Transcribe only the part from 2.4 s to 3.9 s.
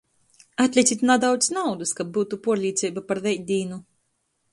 puorlīceiba par reitdīnu.